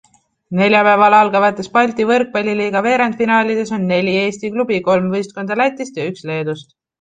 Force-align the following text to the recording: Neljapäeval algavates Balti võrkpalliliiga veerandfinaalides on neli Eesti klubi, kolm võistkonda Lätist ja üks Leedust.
Neljapäeval 0.59 1.15
algavates 1.17 1.69
Balti 1.75 2.07
võrkpalliliiga 2.11 2.81
veerandfinaalides 2.87 3.73
on 3.77 3.85
neli 3.93 4.17
Eesti 4.23 4.53
klubi, 4.57 4.81
kolm 4.89 5.13
võistkonda 5.19 5.59
Lätist 5.63 6.01
ja 6.03 6.09
üks 6.15 6.27
Leedust. 6.33 6.75